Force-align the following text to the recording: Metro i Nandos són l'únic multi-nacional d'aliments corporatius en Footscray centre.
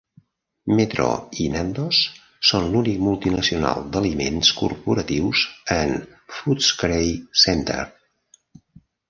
Metro 0.77 1.09
i 1.43 1.43
Nandos 1.55 1.99
són 2.51 2.65
l'únic 2.75 3.03
multi-nacional 3.09 3.85
d'aliments 3.97 4.51
corporatius 4.63 5.45
en 5.77 5.95
Footscray 6.39 7.07
centre. 7.45 7.87